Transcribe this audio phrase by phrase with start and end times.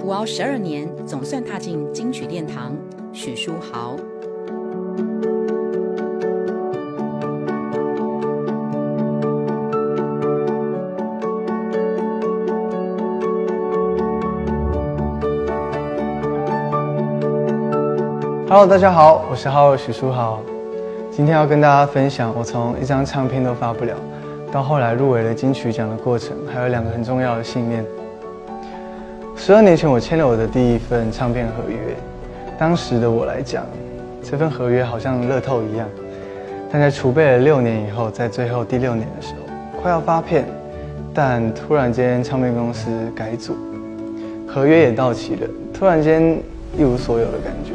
[0.00, 2.74] 苦熬十二年，总算踏进金曲殿堂。
[3.12, 3.96] 许书豪。
[18.48, 20.40] Hello，大家好，我是浩许书豪。
[21.10, 23.94] 今天要跟大家分享我从一张唱片都发不了，
[24.50, 27.84] 到后来入围了金曲奖的过程，还有两个很重要的信念。
[29.42, 31.96] 十二年前，我签了我的第一份唱片合约。
[32.58, 33.64] 当时的我来讲，
[34.22, 35.88] 这份合约好像乐透一样。
[36.70, 40.44] 但在储备了六年以后，在最后第六年的时候，快要发片，
[41.14, 43.56] 但突然间唱片公司改组，
[44.46, 46.38] 合约也到期了，突然间
[46.76, 47.72] 一无所有的感觉。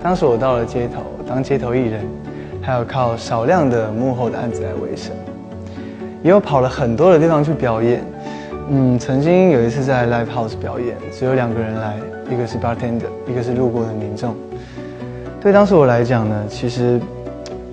[0.00, 2.06] 当时我到了街头当街头艺人，
[2.62, 5.10] 还有靠少量的幕后的案子来维生，
[6.22, 8.04] 也有跑了很多的地方去表演。
[8.70, 11.96] 嗯，曾经有一次在 live house 表演，只有两个人来，
[12.30, 14.34] 一个是 bartender，一个是路过的民众。
[15.40, 17.00] 对当时我来讲呢，其实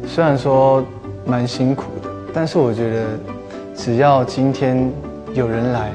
[0.07, 0.81] 虽然说
[1.25, 3.03] 蛮辛苦的，但是我觉得
[3.75, 4.89] 只要今天
[5.33, 5.91] 有人来，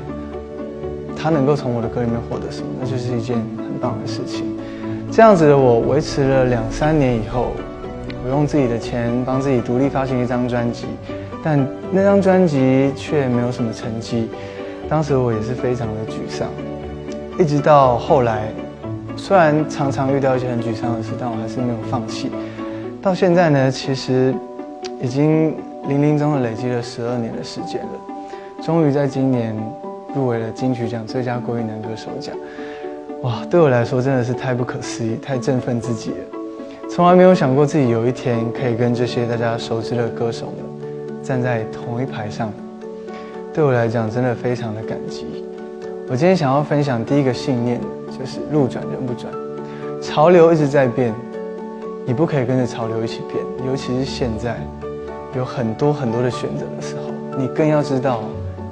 [1.17, 4.45] 他能够从我的歌里面获得什么，那就是一件很棒的事情。
[5.11, 7.53] 这样子的我维持了两三年以后，
[8.23, 10.85] 我用自己的钱帮自己独立发行一张专辑，
[11.42, 14.29] 但那张专辑却没有什么成绩。
[14.91, 16.48] 当时我也是非常的沮丧，
[17.38, 18.48] 一直到后来，
[19.16, 22.28] 虽然常常遇到一些很沮丧的事，但我还是没有放弃。
[23.00, 24.34] 到现在呢，其实
[25.00, 25.55] 已经
[25.86, 29.56] 零零总总累积了十二年的时间了，终于在今年
[30.12, 32.34] 入围了金曲奖最佳国语男歌手奖。
[33.22, 36.16] 哇，对我来说真的是太不可思议，太振奋自己了。
[36.91, 42.52] 从来没有想过自己有一天可以跟这些大家熟知的歌手们站在同一排上。
[43.53, 45.27] 对我来讲，真的非常的感激。
[46.09, 47.81] 我今天想要分享第一个信念，
[48.17, 49.33] 就是路转人不转。
[50.01, 51.12] 潮流一直在变，
[52.07, 53.45] 你不可以跟着潮流一起变。
[53.67, 54.57] 尤其是现在
[55.36, 58.23] 有很多很多的选择的时候，你更要知道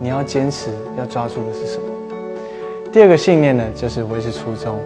[0.01, 1.85] 你要坚持要抓住的是什么。
[2.93, 4.79] 第二个信念呢，就是维持初衷。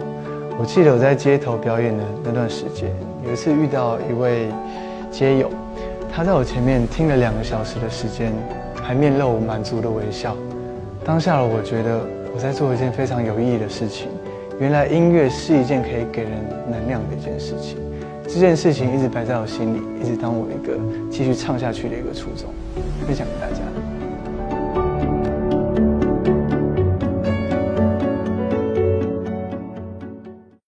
[0.59, 2.91] 我记得我在街头表演的那段时间，
[3.23, 4.47] 有一次遇到一位
[5.11, 5.49] 街友，
[6.11, 8.33] 他在我前面听了两个小时的时间，
[8.83, 10.35] 还面露满足的微笑。
[11.05, 12.01] 当下的我觉得
[12.35, 14.09] 我在做一件非常有意义的事情。
[14.59, 16.31] 原来音乐是一件可以给人
[16.69, 17.77] 能量的一件事情。
[18.25, 20.77] 这件事情一直摆在我心里，一直当我一个
[21.09, 22.49] 继续唱下去的一个初衷，
[23.05, 23.82] 分享给大家。